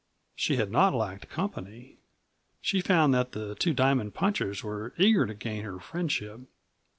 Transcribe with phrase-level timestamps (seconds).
[0.35, 1.97] She had not lacked company.
[2.59, 6.39] She found that the Two Diamond punchers were eager to gain her friendship.